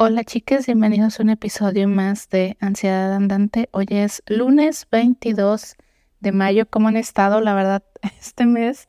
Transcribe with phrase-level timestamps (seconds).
[0.00, 3.68] Hola chicas, bienvenidos a un episodio más de Ansiedad Andante.
[3.72, 5.74] Hoy es lunes 22
[6.20, 6.70] de mayo.
[6.70, 7.40] ¿Cómo han estado?
[7.40, 7.82] La verdad,
[8.20, 8.86] este mes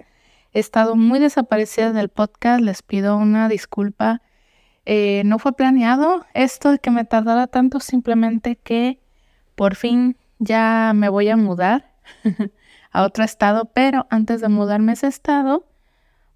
[0.53, 2.61] he estado muy desaparecida del podcast.
[2.61, 4.21] Les pido una disculpa.
[4.85, 8.99] Eh, no fue planeado esto de que me tardara tanto, simplemente que
[9.55, 11.91] por fin ya me voy a mudar
[12.91, 15.65] a otro estado, pero antes de mudarme a ese estado,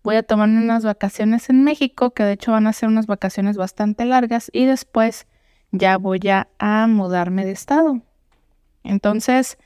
[0.03, 3.57] voy a tomarme unas vacaciones en México, que de hecho van a ser unas vacaciones
[3.57, 5.27] bastante largas, y después
[5.71, 8.01] ya voy a, a mudarme de estado.
[8.83, 9.57] Entonces,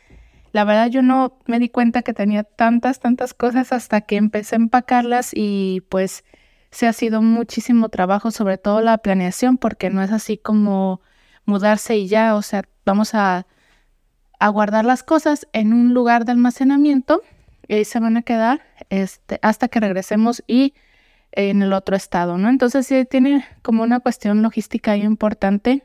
[0.52, 4.56] la verdad yo no me di cuenta que tenía tantas, tantas cosas hasta que empecé
[4.56, 6.24] a empacarlas y pues
[6.72, 11.02] se ha sido muchísimo trabajo, sobre todo la planeación, porque no es así como
[11.46, 13.48] mudarse y ya, o sea, vamos a,
[14.40, 17.22] a guardar las cosas en un lugar de almacenamiento
[17.68, 20.74] y ahí se van a quedar este, hasta que regresemos y
[21.32, 22.50] en el otro estado, ¿no?
[22.50, 25.84] Entonces sí tiene como una cuestión logística ahí importante.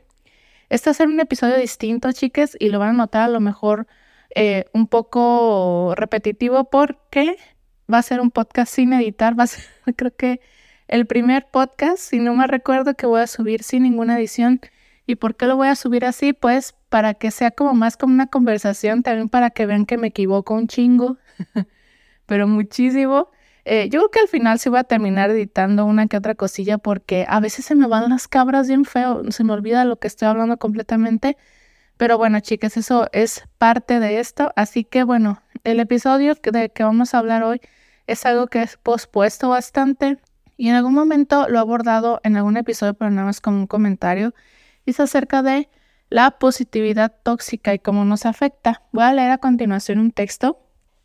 [0.69, 3.39] Este va a ser un episodio distinto, chicas, y lo van a notar a lo
[3.39, 3.87] mejor
[4.35, 7.37] eh, un poco repetitivo porque
[7.91, 9.63] va a ser un podcast sin editar, va a ser
[9.95, 10.41] creo que
[10.87, 14.59] el primer podcast, si no me recuerdo, que voy a subir sin ninguna edición.
[15.05, 16.33] ¿Y por qué lo voy a subir así?
[16.33, 20.07] Pues para que sea como más como una conversación, también para que vean que me
[20.07, 21.17] equivoco un chingo.
[22.33, 23.29] pero muchísimo.
[23.63, 26.79] Eh, yo creo que al final se voy a terminar editando una que otra cosilla
[26.79, 30.07] porque a veces se me van las cabras bien feo, se me olvida lo que
[30.07, 31.37] estoy hablando completamente.
[31.95, 34.51] Pero bueno, chicas, eso es parte de esto.
[34.55, 37.61] Así que bueno, el episodio de que vamos a hablar hoy
[38.07, 40.17] es algo que es pospuesto bastante
[40.57, 43.67] y en algún momento lo he abordado en algún episodio, pero nada más como un
[43.67, 44.33] comentario.
[44.87, 45.69] Y es acerca de
[46.09, 48.81] la positividad tóxica y cómo nos afecta.
[48.91, 50.63] Voy a leer a continuación un texto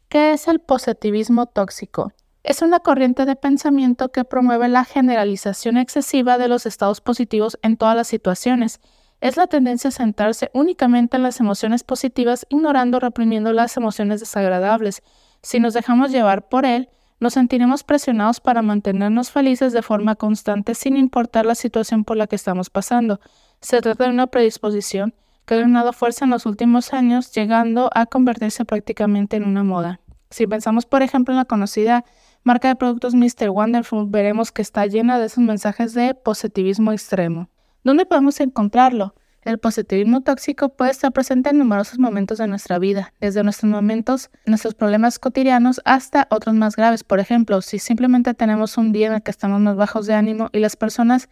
[0.08, 2.14] ¿Qué es el positivismo tóxico?
[2.42, 7.76] Es una corriente de pensamiento que promueve la generalización excesiva de los estados positivos en
[7.76, 8.80] todas las situaciones.
[9.20, 14.20] Es la tendencia a centrarse únicamente en las emociones positivas, ignorando o reprimiendo las emociones
[14.20, 15.02] desagradables.
[15.42, 16.88] Si nos dejamos llevar por él,
[17.20, 22.28] nos sentiremos presionados para mantenernos felices de forma constante sin importar la situación por la
[22.28, 23.20] que estamos pasando.
[23.60, 25.12] Se trata de una predisposición
[25.48, 29.98] que ha ganado fuerza en los últimos años, llegando a convertirse prácticamente en una moda.
[30.28, 32.04] Si pensamos, por ejemplo, en la conocida
[32.42, 33.48] marca de productos Mr.
[33.48, 37.48] Wonderful, veremos que está llena de esos mensajes de positivismo extremo.
[37.82, 39.14] ¿Dónde podemos encontrarlo?
[39.40, 44.30] El positivismo tóxico puede estar presente en numerosos momentos de nuestra vida, desde nuestros momentos,
[44.44, 47.04] nuestros problemas cotidianos hasta otros más graves.
[47.04, 50.50] Por ejemplo, si simplemente tenemos un día en el que estamos más bajos de ánimo
[50.52, 51.30] y las personas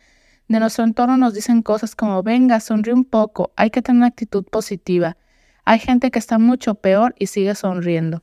[0.48, 4.06] de nuestro entorno nos dicen cosas como venga, sonríe un poco, hay que tener una
[4.06, 5.16] actitud positiva.
[5.64, 8.22] Hay gente que está mucho peor y sigue sonriendo.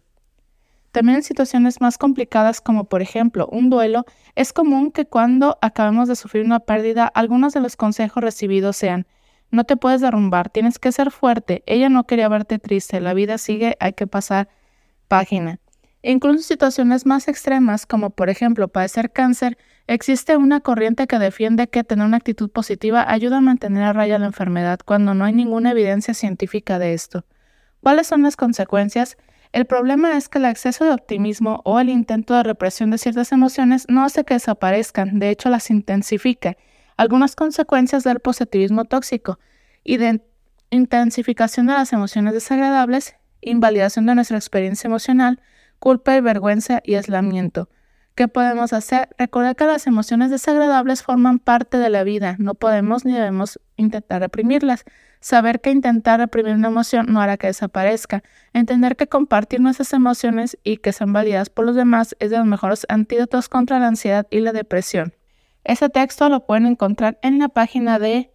[0.91, 6.07] También en situaciones más complicadas como por ejemplo un duelo, es común que cuando acabemos
[6.07, 9.07] de sufrir una pérdida, algunos de los consejos recibidos sean
[9.53, 13.37] no te puedes derrumbar, tienes que ser fuerte, ella no quería verte triste, la vida
[13.37, 14.49] sigue, hay que pasar
[15.07, 15.59] página.
[16.11, 21.67] Incluso en situaciones más extremas como por ejemplo padecer cáncer, Existe una corriente que defiende
[21.67, 25.33] que tener una actitud positiva ayuda a mantener a raya la enfermedad cuando no hay
[25.33, 27.25] ninguna evidencia científica de esto.
[27.81, 29.17] ¿Cuáles son las consecuencias?
[29.51, 33.33] El problema es que el exceso de optimismo o el intento de represión de ciertas
[33.33, 36.55] emociones no hace que desaparezcan, de hecho las intensifica.
[36.95, 39.37] Algunas consecuencias del positivismo tóxico
[39.83, 40.21] y de
[40.69, 45.41] intensificación de las emociones desagradables, invalidación de nuestra experiencia emocional,
[45.83, 47.67] culpa y vergüenza y aislamiento.
[48.15, 49.09] ¿Qué podemos hacer?
[49.17, 52.37] Recordar que las emociones desagradables forman parte de la vida.
[52.39, 54.85] No podemos ni debemos intentar reprimirlas.
[55.19, 58.23] Saber que intentar reprimir una emoción no hará que desaparezca.
[58.53, 62.45] Entender que compartir nuestras emociones y que sean validadas por los demás es de los
[62.45, 65.13] mejores antídotos contra la ansiedad y la depresión.
[65.65, 68.31] Ese texto lo pueden encontrar en la página de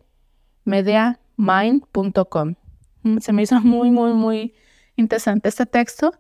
[0.66, 2.56] mediamind.com.
[3.04, 4.54] Mm, se me hizo muy, muy, muy
[4.96, 6.12] interesante este texto.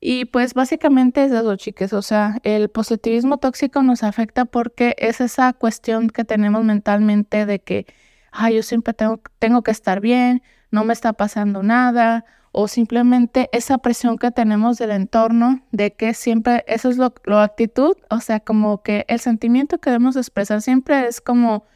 [0.00, 1.92] Y pues básicamente es eso, chiques.
[1.92, 7.60] O sea, el positivismo tóxico nos afecta porque es esa cuestión que tenemos mentalmente de
[7.60, 7.86] que,
[8.30, 13.50] ay, yo siempre tengo, tengo que estar bien, no me está pasando nada, o simplemente
[13.52, 18.20] esa presión que tenemos del entorno de que siempre, eso es lo, lo actitud, o
[18.20, 21.66] sea, como que el sentimiento que debemos expresar siempre es como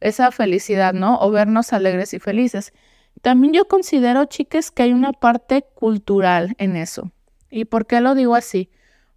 [0.00, 1.18] esa felicidad, ¿no?
[1.20, 2.72] O vernos alegres y felices.
[3.22, 7.12] También yo considero, chiques, que hay una parte cultural en eso.
[7.54, 8.68] ¿Y por qué lo digo así?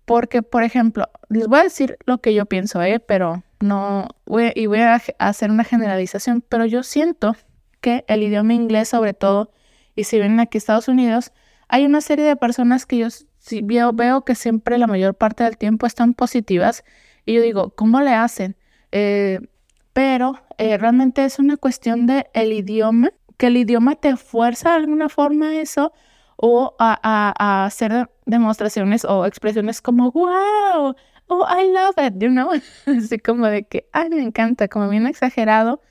[0.06, 3.00] Porque, por ejemplo, les voy a decir lo que yo pienso, ¿eh?
[3.00, 7.36] Pero no, voy, y voy a hacer una generalización, pero yo siento
[7.82, 9.52] que el idioma inglés, sobre todo,
[9.96, 11.32] y si vienen aquí a Estados Unidos,
[11.68, 13.08] hay una serie de personas que yo
[13.64, 16.84] veo, veo que siempre la mayor parte del tiempo están positivas
[17.26, 18.56] y yo digo, ¿cómo le hacen?
[18.92, 19.40] Eh,
[19.94, 25.10] pero eh, realmente es una cuestión de idioma, que el idioma te fuerza de alguna
[25.10, 25.92] forma eso
[26.38, 30.96] o a, a, hacer demostraciones o expresiones como wow,
[31.28, 32.52] oh, I love it, you know,
[32.86, 35.82] así como de que, ay, me encanta, como bien exagerado,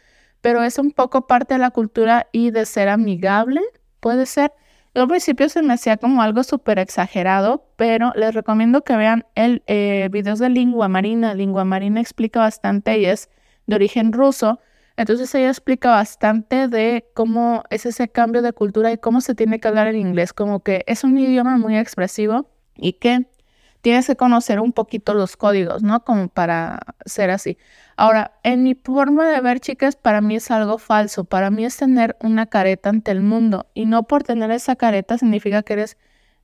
[0.41, 3.61] pero es un poco parte de la cultura y de ser amigable,
[4.01, 4.53] puede ser.
[4.95, 9.63] Al principio se me hacía como algo súper exagerado, pero les recomiendo que vean el
[9.67, 11.35] eh, videos de Lingua Marina.
[11.35, 13.29] Lingua Marina explica bastante y es
[13.67, 14.59] de origen ruso.
[14.97, 19.61] Entonces ella explica bastante de cómo es ese cambio de cultura y cómo se tiene
[19.61, 23.27] que hablar en inglés, como que es un idioma muy expresivo y que
[23.83, 26.03] tienes que conocer un poquito los códigos, ¿no?
[26.05, 27.57] Como para ser así.
[27.97, 31.25] Ahora, en mi forma de ver, chicas, para mí es algo falso.
[31.25, 33.67] Para mí es tener una careta ante el mundo.
[33.75, 35.99] Y no por tener esa careta significa que eres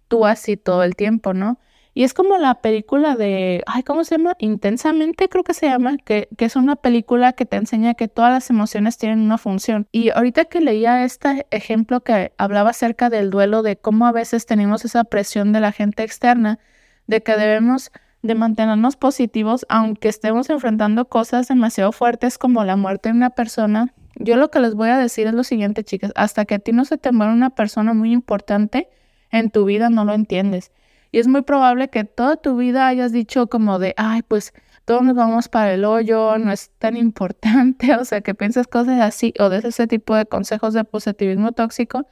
[0.06, 1.58] tú así todo el tiempo, ¿no?
[1.94, 4.34] Y es como la película de, ay, ¿cómo se llama?
[4.38, 8.32] Intensamente creo que se llama, que, que, es una película que te enseña que todas
[8.32, 9.88] las emociones tienen una función.
[9.92, 14.46] Y ahorita que leía este ejemplo que hablaba acerca del duelo, de cómo a veces
[14.46, 16.58] tenemos esa presión de la gente externa,
[17.06, 17.90] de que debemos
[18.22, 23.92] de mantenernos positivos aunque estemos enfrentando cosas demasiado fuertes como la muerte de una persona.
[24.14, 26.72] Yo lo que les voy a decir es lo siguiente, chicas, hasta que a ti
[26.72, 28.88] no se te muera una persona muy importante
[29.32, 30.70] en tu vida no lo entiendes.
[31.12, 34.54] Y es muy probable que toda tu vida hayas dicho como de, ay, pues
[34.86, 39.00] todos nos vamos para el hoyo, no es tan importante, o sea, que piensas cosas
[39.00, 42.06] así o de ese tipo de consejos de positivismo tóxico,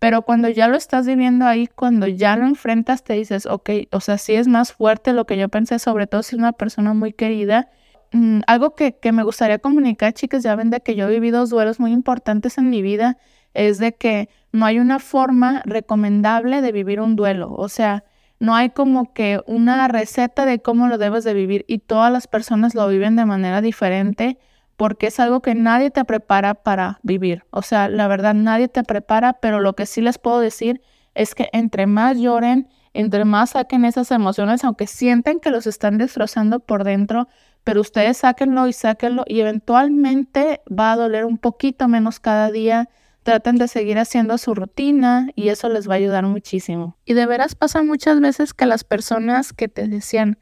[0.00, 4.00] pero cuando ya lo estás viviendo ahí, cuando ya lo enfrentas, te dices, ok, o
[4.00, 6.94] sea, sí es más fuerte lo que yo pensé, sobre todo si es una persona
[6.94, 7.70] muy querida.
[8.12, 11.46] Mm, algo que, que, me gustaría comunicar, chicas, ya ven de que yo he vivido
[11.46, 13.18] duelos muy importantes en mi vida,
[13.54, 17.52] es de que no hay una forma recomendable de vivir un duelo.
[17.52, 18.04] O sea,
[18.40, 22.26] no hay como que una receta de cómo lo debes de vivir y todas las
[22.26, 24.38] personas lo viven de manera diferente
[24.76, 27.44] porque es algo que nadie te prepara para vivir.
[27.50, 30.80] O sea, la verdad, nadie te prepara, pero lo que sí les puedo decir
[31.14, 35.98] es que entre más lloren, entre más saquen esas emociones, aunque sienten que los están
[35.98, 37.28] destrozando por dentro,
[37.62, 42.88] pero ustedes sáquenlo y sáquenlo y eventualmente va a doler un poquito menos cada día.
[43.22, 46.96] Traten de seguir haciendo su rutina y eso les va a ayudar muchísimo.
[47.04, 50.38] Y de veras pasa muchas veces que las personas que te decían,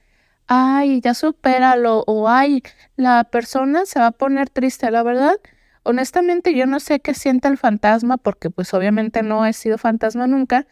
[0.46, 2.62] ay, ya supéralo, o ay,
[2.96, 5.36] la persona se va a poner triste, la verdad.
[5.82, 10.26] Honestamente, yo no sé qué siente el fantasma, porque pues obviamente no he sido fantasma
[10.26, 10.66] nunca,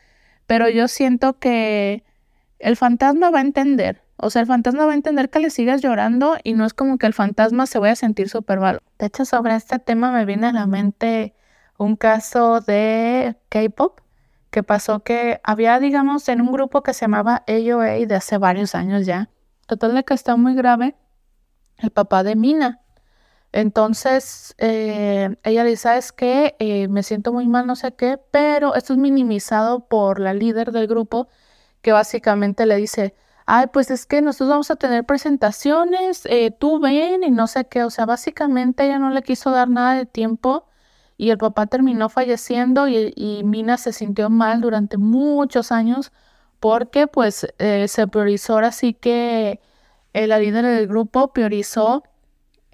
[0.46, 2.04] pero yo siento que
[2.58, 4.02] el fantasma va a entender.
[4.16, 6.96] O sea, el fantasma va a entender que le sigas llorando y no es como
[6.96, 8.80] que el fantasma se vaya a sentir súper mal.
[8.98, 11.34] De hecho, sobre este tema me viene a la mente
[11.78, 14.00] un caso de K-pop
[14.50, 18.74] que pasó que había, digamos, en un grupo que se llamaba AOA de hace varios
[18.74, 19.30] años ya,
[19.66, 20.96] Total de que está muy grave
[21.78, 22.80] el papá de Mina.
[23.52, 26.56] Entonces, eh, ella dice, ¿sabes qué?
[26.58, 30.72] Eh, me siento muy mal, no sé qué, pero esto es minimizado por la líder
[30.72, 31.28] del grupo,
[31.82, 33.14] que básicamente le dice,
[33.46, 37.66] ay, pues es que nosotros vamos a tener presentaciones, eh, tú ven y no sé
[37.66, 40.66] qué, o sea, básicamente ella no le quiso dar nada de tiempo
[41.16, 46.12] y el papá terminó falleciendo y, y Mina se sintió mal durante muchos años
[46.60, 49.60] porque pues eh, se priorizó así que
[50.12, 52.02] eh, la líder del grupo priorizó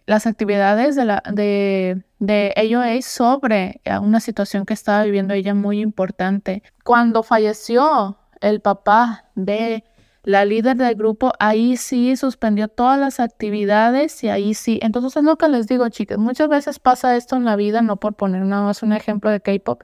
[0.06, 5.80] las actividades de, la, de, de AOA sobre una situación que estaba viviendo ella muy
[5.80, 6.62] importante.
[6.84, 9.84] Cuando falleció el papá de
[10.24, 14.78] la líder del grupo, ahí sí suspendió todas las actividades y ahí sí.
[14.82, 17.96] Entonces es lo que les digo, chicas, muchas veces pasa esto en la vida, no
[17.96, 19.82] por poner nada más un ejemplo de K-Pop,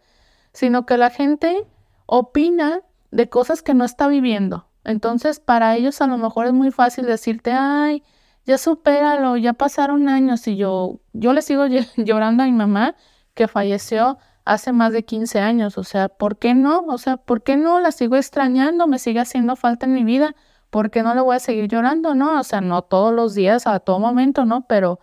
[0.52, 1.66] sino que la gente
[2.06, 4.68] opina de cosas que no está viviendo.
[4.84, 8.02] Entonces, para ellos a lo mejor es muy fácil decirte, ay,
[8.46, 11.66] ya supéralo, ya pasaron años y yo, yo le sigo
[11.96, 12.94] llorando a mi mamá
[13.34, 14.18] que falleció
[14.48, 15.78] hace más de 15 años.
[15.78, 16.80] O sea, ¿por qué no?
[16.88, 18.86] O sea, ¿por qué no la sigo extrañando?
[18.86, 20.34] Me sigue haciendo falta en mi vida.
[20.70, 22.14] ¿Por qué no le voy a seguir llorando?
[22.14, 24.66] No, o sea, no todos los días, a todo momento, ¿no?
[24.66, 25.00] Pero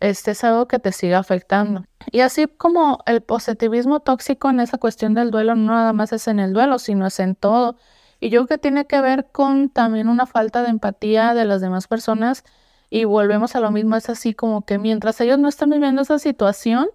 [0.00, 1.84] este es algo que te sigue afectando.
[2.10, 6.28] Y así como el positivismo tóxico en esa cuestión del duelo no nada más es
[6.28, 7.76] en el duelo, sino es en todo.
[8.20, 11.60] Y yo creo que tiene que ver con también una falta de empatía de las
[11.60, 12.44] demás personas
[12.90, 16.18] y volvemos a lo mismo, es así como que mientras ellos no están viviendo esa
[16.18, 16.88] situación,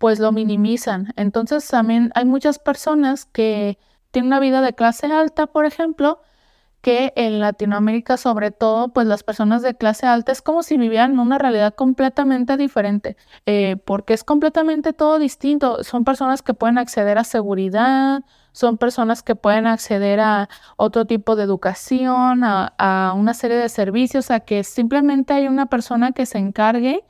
[0.00, 1.12] pues lo minimizan.
[1.16, 3.78] Entonces también hay muchas personas que
[4.10, 6.22] tienen una vida de clase alta, por ejemplo,
[6.80, 11.18] que en Latinoamérica, sobre todo, pues las personas de clase alta es como si vivieran
[11.18, 15.84] una realidad completamente diferente, eh, porque es completamente todo distinto.
[15.84, 21.36] Son personas que pueden acceder a seguridad, son personas que pueden acceder a otro tipo
[21.36, 26.24] de educación, a, a una serie de servicios, a que simplemente hay una persona que
[26.24, 27.04] se encargue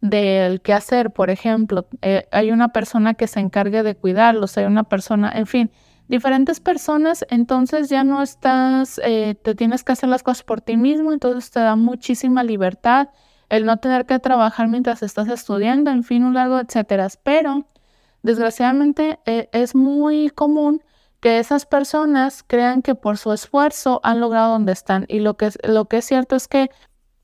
[0.00, 4.64] del qué hacer, por ejemplo, eh, hay una persona que se encargue de cuidarlos, hay
[4.64, 5.70] una persona, en fin,
[6.08, 10.76] diferentes personas, entonces ya no estás, eh, te tienes que hacer las cosas por ti
[10.76, 13.08] mismo, entonces te da muchísima libertad
[13.48, 17.08] el no tener que trabajar mientras estás estudiando, en fin, un largo, etcétera.
[17.22, 17.66] Pero,
[18.22, 20.82] desgraciadamente, eh, es muy común
[21.20, 25.06] que esas personas crean que por su esfuerzo han logrado donde están.
[25.08, 26.70] Y lo que, lo que es cierto es que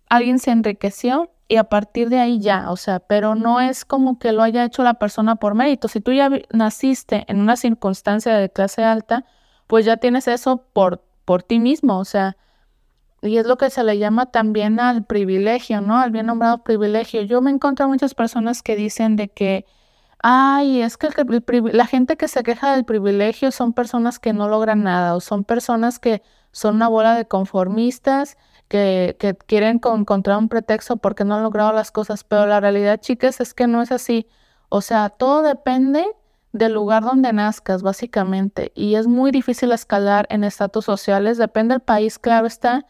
[0.09, 4.18] alguien se enriqueció y a partir de ahí ya, o sea, pero no es como
[4.18, 5.87] que lo haya hecho la persona por mérito.
[5.87, 9.26] Si tú ya naciste en una circunstancia de clase alta,
[9.66, 12.38] pues ya tienes eso por, por ti mismo, o sea,
[13.21, 15.99] y es lo que se le llama también al privilegio, ¿no?
[15.99, 17.21] Al bien nombrado privilegio.
[17.21, 19.66] Yo me encuentro muchas personas que dicen de que,
[20.23, 21.11] ay, es que
[21.71, 25.44] la gente que se queja del privilegio son personas que no logran nada o son
[25.44, 28.38] personas que son una bola de conformistas
[28.73, 33.41] que, quieren encontrar un pretexto porque no han logrado las cosas, pero la realidad, chicas,
[33.41, 34.26] es que no es así.
[34.71, 36.07] O sea, todo depende
[36.52, 41.83] del lugar donde nazcas, básicamente, y es muy difícil escalar en estatus sociales, depende del
[41.83, 42.87] país, claro está,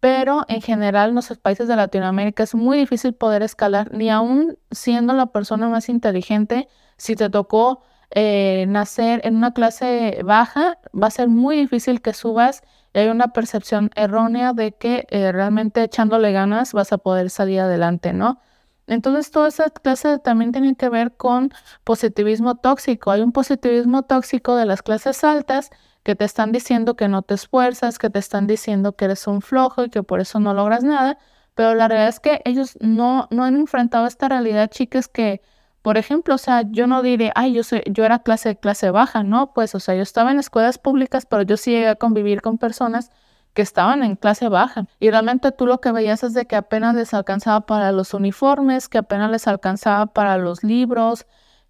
[0.00, 4.58] pero en general en los países de Latinoamérica es muy difícil poder escalar, ni aún
[4.70, 11.08] siendo la persona más inteligente, si te tocó eh, nacer en una clase baja, va
[11.08, 12.62] a ser muy difícil que subas
[12.98, 18.12] hay una percepción errónea de que eh, realmente echándole ganas vas a poder salir adelante,
[18.12, 18.40] ¿no?
[18.86, 21.52] Entonces, toda esa clase también tiene que ver con
[21.84, 23.10] positivismo tóxico.
[23.10, 25.70] Hay un positivismo tóxico de las clases altas
[26.04, 29.42] que te están diciendo que no te esfuerzas, que te están diciendo que eres un
[29.42, 31.18] flojo y que por eso no logras nada,
[31.54, 35.42] pero la realidad es que ellos no, no han enfrentado esta realidad, chicas, que
[35.86, 39.22] por ejemplo, o sea, yo no diré, ay, yo, soy, yo era clase, clase baja,
[39.22, 39.52] ¿no?
[39.54, 42.58] Pues, o sea, yo estaba en escuelas públicas, pero yo sí llegué a convivir con
[42.58, 43.12] personas
[43.54, 44.88] que estaban en clase baja.
[44.98, 48.88] Y realmente tú lo que veías es de que apenas les alcanzaba para los uniformes,
[48.88, 51.24] que apenas les alcanzaba para los libros,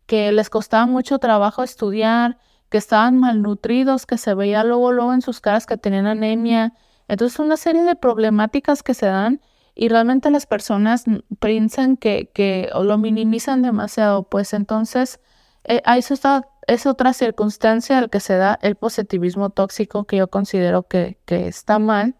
[0.06, 2.38] que les costaba mucho trabajo estudiar,
[2.70, 6.73] que estaban malnutridos, que se veía luego, luego en sus caras que tenían anemia.
[7.06, 9.42] Entonces, una serie de problemáticas que se dan
[9.76, 11.04] y realmente las personas
[11.38, 15.21] piensan que, que o lo minimizan demasiado, pues entonces
[15.64, 20.28] eh, eso está, es otra circunstancia al que se da el positivismo tóxico que yo
[20.28, 22.16] considero que, que está mal,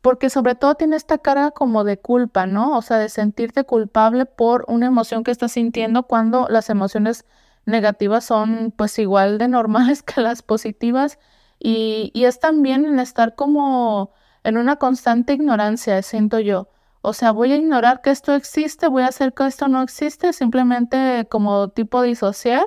[0.00, 2.76] porque sobre todo tiene esta cara como de culpa, ¿no?
[2.76, 7.24] O sea, de sentirte culpable por una emoción que estás sintiendo cuando las emociones
[7.66, 11.20] negativas son pues igual de normales que las positivas
[11.60, 14.12] y, y es también en estar como
[14.44, 16.68] en una constante ignorancia, siento yo.
[17.02, 20.32] O sea, voy a ignorar que esto existe, voy a hacer que esto no existe,
[20.32, 22.66] simplemente como tipo disociar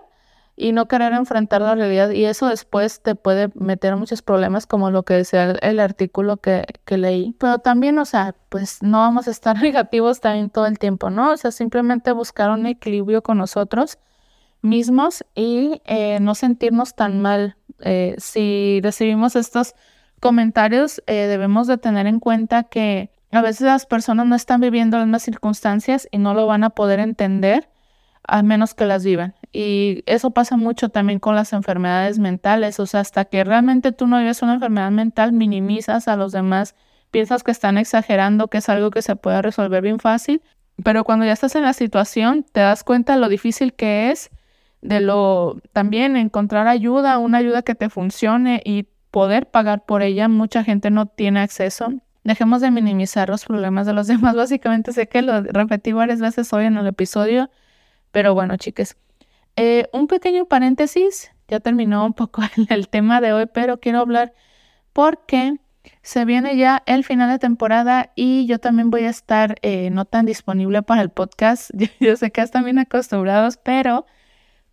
[0.55, 2.11] y no querer enfrentar la realidad.
[2.11, 6.65] Y eso después te puede meter muchos problemas, como lo que decía el, artículo que,
[6.85, 7.35] que, leí.
[7.39, 11.31] Pero también, o sea, pues no vamos a estar negativos también todo el tiempo, ¿no?
[11.31, 13.99] O sea, simplemente buscar un equilibrio con nosotros
[14.61, 17.57] mismos y eh, no sentirnos tan mal.
[17.81, 19.75] Eh, si recibimos estos
[20.19, 24.97] comentarios, eh, debemos de tener en cuenta que a veces las personas no están viviendo
[24.97, 27.67] las mismas circunstancias y no lo van a poder entender
[28.27, 29.33] a menos que las vivan.
[29.51, 32.79] Y eso pasa mucho también con las enfermedades mentales.
[32.79, 36.75] O sea, hasta que realmente tú no vives una enfermedad mental, minimizas a los demás,
[37.11, 40.41] piensas que están exagerando, que es algo que se puede resolver bien fácil.
[40.83, 44.29] Pero cuando ya estás en la situación, te das cuenta de lo difícil que es,
[44.81, 50.27] de lo también encontrar ayuda, una ayuda que te funcione y poder pagar por ella.
[50.27, 54.35] Mucha gente no tiene acceso Dejemos de minimizar los problemas de los demás.
[54.35, 57.49] Básicamente sé que lo repetí varias veces hoy en el episodio,
[58.11, 58.97] pero bueno, chicas.
[59.55, 64.33] Eh, un pequeño paréntesis, ya terminó un poco el, tema de hoy, pero quiero hablar
[64.93, 65.57] porque
[66.01, 70.05] se viene ya el final de temporada y yo también voy a estar eh, no
[70.05, 71.71] tan disponible para el podcast.
[71.99, 74.05] Yo, sé que están bien acostumbrados, pero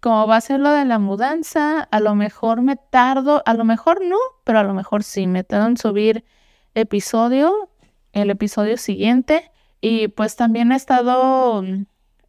[0.00, 3.64] como va a ser lo de la mudanza, a lo mejor me tardo, a lo
[3.64, 6.24] mejor no, pero a lo mejor sí, me tardo en subir
[6.80, 7.70] episodio,
[8.12, 9.50] el episodio siguiente.
[9.80, 11.64] Y pues también he estado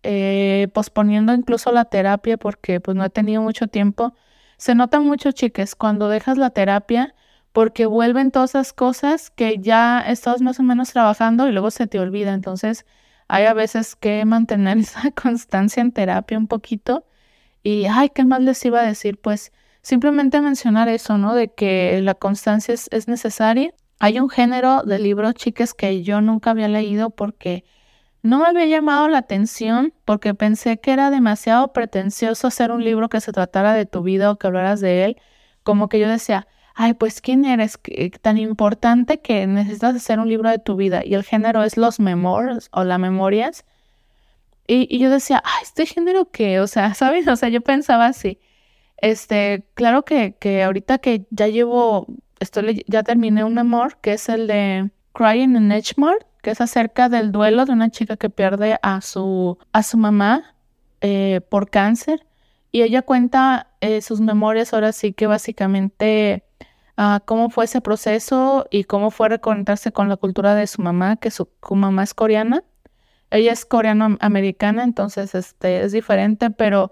[0.04, 4.14] eh, posponiendo incluso la terapia porque pues no he tenido mucho tiempo.
[4.58, 7.16] Se nota mucho, chicas, cuando dejas la terapia
[7.52, 11.88] porque vuelven todas esas cosas que ya estás más o menos trabajando y luego se
[11.88, 12.34] te olvida.
[12.34, 12.86] Entonces
[13.28, 17.06] hay a veces que mantener esa constancia en terapia un poquito.
[17.64, 19.20] Y, ay, ¿qué más les iba a decir?
[19.20, 21.36] Pues simplemente mencionar eso, ¿no?
[21.36, 26.50] De que la constancia es necesaria hay un género de libros, chicas, que yo nunca
[26.50, 27.64] había leído porque
[28.24, 33.10] no me había llamado la atención, porque pensé que era demasiado pretencioso hacer un libro
[33.10, 35.18] que se tratara de tu vida o que hablaras de él.
[35.62, 37.80] Como que yo decía, ay, pues ¿quién eres
[38.22, 41.06] tan importante que necesitas hacer un libro de tu vida?
[41.06, 43.66] Y el género es los memoirs o las memorias.
[44.66, 46.60] Y, yo decía, ay, ¿este género qué?
[46.60, 47.28] O sea, ¿sabes?
[47.28, 48.40] O sea, yo pensaba así.
[48.98, 52.08] Este, claro que, que ahorita que ya llevo,
[52.42, 57.08] estoy, ya terminé un amor, que es el de Crying in Edgemore, que es acerca
[57.08, 60.56] del duelo de una chica que pierde a su, a su mamá
[61.00, 62.26] eh, por cáncer.
[62.72, 66.44] Y ella cuenta eh, sus memorias ahora sí que básicamente
[66.98, 71.18] ah, cómo fue ese proceso y cómo fue reconectarse con la cultura de su mamá,
[71.18, 72.64] que su, mamá es coreana.
[73.30, 76.92] Ella es coreano-americana, entonces este, es diferente, pero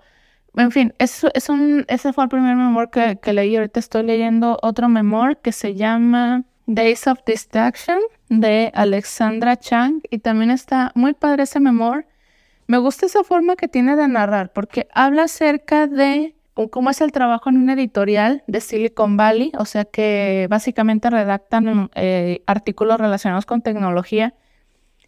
[0.56, 3.56] en fin, es, es un, ese fue el primer memor que, leí.
[3.56, 10.20] Ahorita estoy leyendo otro memor que se llama Days of Distraction de Alexandra Chang y
[10.20, 12.06] también está muy padre ese memor.
[12.68, 16.36] Me gusta esa forma que tiene de narrar porque habla acerca de
[16.70, 21.90] cómo es el trabajo en un editorial de Silicon Valley, o sea que básicamente redactan
[21.96, 24.34] eh, artículos relacionados con tecnología.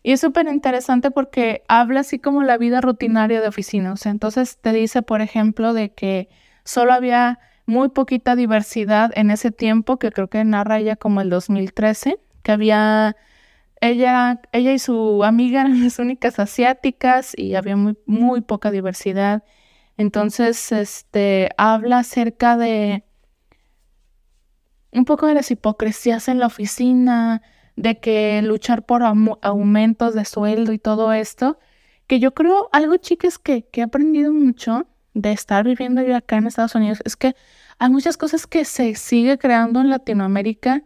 [0.03, 3.93] Y es súper interesante porque habla así como la vida rutinaria de oficina.
[3.93, 6.29] O sea, entonces te dice, por ejemplo, de que
[6.63, 11.29] solo había muy poquita diversidad en ese tiempo, que creo que narra ella como el
[11.29, 13.15] 2013, que había
[13.81, 19.43] ella, ella y su amiga eran las únicas asiáticas y había muy, muy poca diversidad.
[19.98, 23.03] Entonces, este, habla acerca de
[24.91, 27.41] un poco de las hipocresías en la oficina,
[27.75, 31.60] de que luchar por aumentos de sueldo y todo esto,
[32.08, 36.38] que yo creo algo, chicas, que, que he aprendido mucho de estar viviendo yo acá
[36.38, 37.36] en Estados Unidos, es que
[37.80, 40.84] hay muchas cosas que se sigue creando en Latinoamérica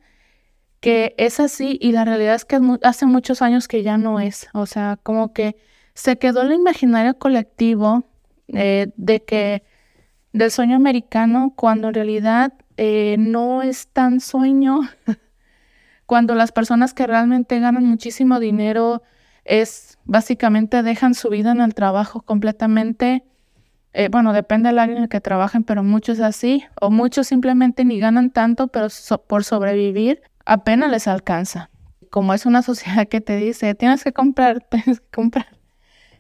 [0.86, 4.48] que es así y la realidad es que hace muchos años que ya no es.
[4.54, 5.56] O sea, como que
[5.96, 8.08] se quedó el imaginario colectivo
[8.50, 9.64] eh, de que
[10.32, 14.82] del sueño americano cuando en realidad eh, no es tan sueño.
[16.06, 19.02] cuando las personas que realmente ganan muchísimo dinero
[19.44, 23.24] es básicamente dejan su vida en el trabajo completamente
[23.98, 27.86] eh, bueno, depende del área en el que trabajen, pero muchos así, o muchos simplemente
[27.86, 28.88] ni ganan tanto, pero
[29.26, 31.70] por sobrevivir apenas les alcanza.
[32.10, 35.48] Como es una sociedad que te dice, tienes que comprar, tienes que comprar.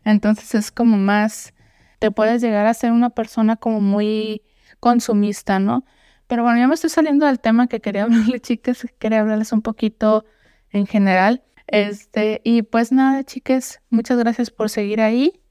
[0.05, 1.53] Entonces es como más,
[1.99, 4.41] te puedes llegar a ser una persona como muy
[4.79, 5.83] consumista, ¿no?
[6.27, 9.61] Pero bueno, ya me estoy saliendo del tema que quería hablarles, chicas, quería hablarles un
[9.61, 10.25] poquito
[10.71, 11.43] en general.
[11.67, 15.41] Este, y pues nada, chicas, muchas gracias por seguir ahí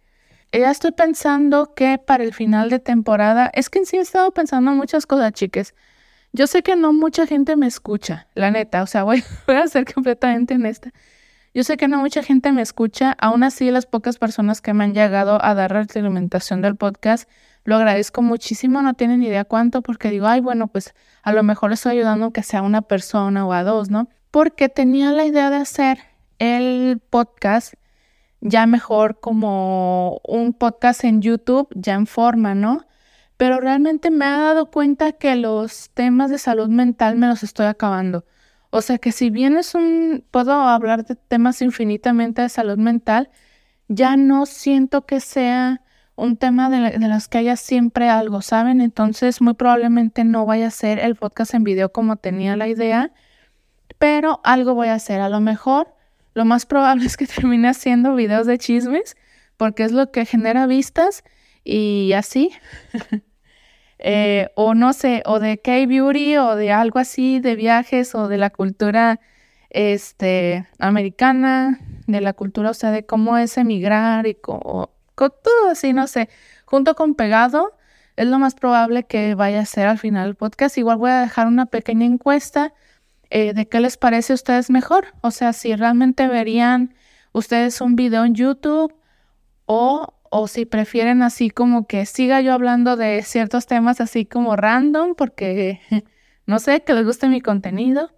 [0.58, 4.30] ya estoy pensando que para el final de temporada, es que en sí he estado
[4.32, 5.74] pensando muchas cosas, chiques.
[6.32, 9.66] Yo sé que no mucha gente me escucha, la neta, o sea, voy, voy a
[9.66, 10.92] ser completamente honesta.
[11.54, 14.84] Yo sé que no mucha gente me escucha, aún así las pocas personas que me
[14.84, 17.28] han llegado a dar la alimentación del podcast,
[17.64, 21.42] lo agradezco muchísimo, no tienen ni idea cuánto, porque digo, ay, bueno, pues a lo
[21.42, 24.08] mejor estoy ayudando que sea una persona o a dos, ¿no?
[24.30, 25.98] Porque tenía la idea de hacer
[26.38, 27.74] el podcast
[28.44, 32.86] ya mejor como un podcast en YouTube, ya en forma, ¿no?
[33.38, 37.66] Pero realmente me he dado cuenta que los temas de salud mental me los estoy
[37.66, 38.26] acabando.
[38.70, 43.30] O sea que si bien es un, puedo hablar de temas infinitamente de salud mental,
[43.88, 45.83] ya no siento que sea
[46.16, 48.80] un tema de, de, los que haya siempre algo, ¿saben?
[48.80, 53.12] Entonces muy probablemente no vaya a ser el podcast en video como tenía la idea,
[53.98, 55.20] pero algo voy a hacer.
[55.20, 55.94] A lo mejor
[56.34, 59.16] lo más probable es que termine haciendo videos de chismes
[59.56, 61.24] porque es lo que genera vistas
[61.64, 62.50] y así.
[64.06, 68.36] Eh, o no sé, o de K-Beauty o de algo así, de viajes o de
[68.36, 69.18] la cultura
[69.70, 75.70] este, americana, de la cultura, o sea, de cómo es emigrar y con, con todo
[75.70, 76.28] así, no sé,
[76.64, 77.76] junto con pegado,
[78.16, 80.78] es lo más probable que vaya a ser al final del podcast.
[80.78, 82.72] Igual voy a dejar una pequeña encuesta
[83.30, 85.06] eh, de qué les parece a ustedes mejor.
[85.20, 86.94] O sea, si realmente verían
[87.32, 88.94] ustedes un video en YouTube
[89.66, 94.56] o, o si prefieren así como que siga yo hablando de ciertos temas así como
[94.56, 95.80] random porque
[96.46, 98.12] no sé, que les guste mi contenido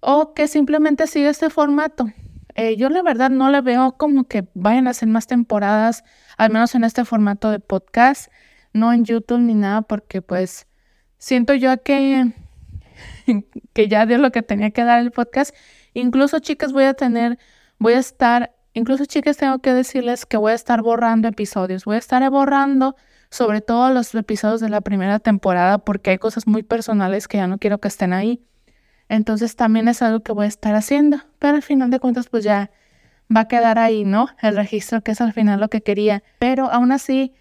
[0.00, 2.06] o que simplemente siga este formato.
[2.54, 6.04] Eh, yo la verdad no le veo como que vayan a hacer más temporadas,
[6.36, 8.30] al menos en este formato de podcast,
[8.72, 10.66] no en YouTube ni nada, porque pues
[11.18, 12.32] siento yo que
[13.72, 15.54] que ya dio lo que tenía que dar el podcast.
[15.94, 17.38] Incluso, chicas, voy a tener,
[17.78, 21.84] voy a estar, incluso, chicas, tengo que decirles que voy a estar borrando episodios.
[21.84, 22.96] Voy a estar borrando
[23.30, 27.46] sobre todo los episodios de la primera temporada porque hay cosas muy personales que ya
[27.46, 28.42] no quiero que estén ahí.
[29.12, 31.18] Entonces también es algo que voy a estar haciendo.
[31.38, 32.70] Pero al final de cuentas, pues ya
[33.34, 34.28] va a quedar ahí, ¿no?
[34.40, 36.22] El registro, que es al final lo que quería.
[36.38, 37.34] Pero aún así,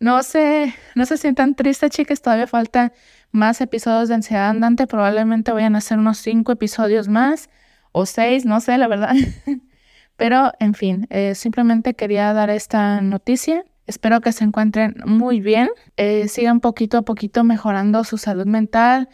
[0.00, 2.22] no se, no se sientan tristes, chicas.
[2.22, 2.92] Todavía falta
[3.30, 4.88] más episodios de ansiedad andante.
[4.88, 7.50] Probablemente vayan a ser unos cinco episodios más
[7.92, 9.14] o seis, no sé, la verdad.
[10.16, 13.64] Pero, en fin, eh, simplemente quería dar esta noticia.
[13.86, 19.08] Espero que se encuentren muy bien, eh, sigan poquito a poquito mejorando su salud mental.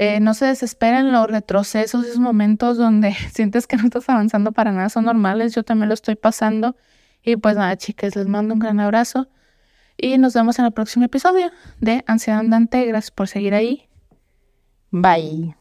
[0.00, 4.70] Eh, no se desesperen los retrocesos, esos momentos donde sientes que no estás avanzando para
[4.70, 5.56] nada son normales.
[5.56, 6.76] Yo también lo estoy pasando.
[7.20, 9.28] Y pues nada, chicas, les mando un gran abrazo.
[9.96, 12.86] Y nos vemos en el próximo episodio de Ansiedad Andante.
[12.86, 13.88] Gracias por seguir ahí.
[14.92, 15.56] Bye.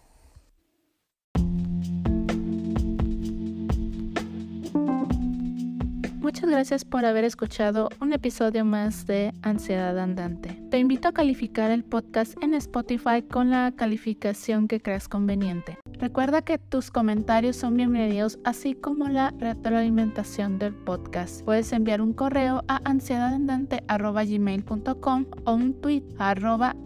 [6.19, 10.57] Muchas gracias por haber escuchado un episodio más de Ansiedad Andante.
[10.70, 15.78] Te invito a calificar el podcast en Spotify con la calificación que creas conveniente.
[15.94, 21.46] Recuerda que tus comentarios son bienvenidos, así como la retroalimentación del podcast.
[21.46, 26.36] Puedes enviar un correo a ansiedadandante.gmail.com o un tweet a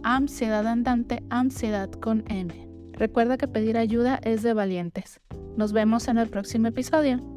[0.04, 2.70] ansiedadandante, ansiedad con M.
[2.94, 5.22] Recuerda que pedir ayuda es de valientes.
[5.58, 7.31] Nos vemos en el próximo episodio.